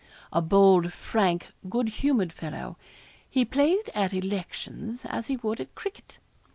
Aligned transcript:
A 0.33 0.41
bold, 0.41 0.91
frank, 0.93 1.49
good 1.69 1.89
humoured 1.89 2.33
fellow 2.33 2.75
he 3.29 3.45
played 3.45 3.91
at 3.93 4.13
elections 4.15 5.05
as 5.05 5.27
he 5.27 5.37
would 5.37 5.61
at 5.61 5.75
cricket. 5.75 6.17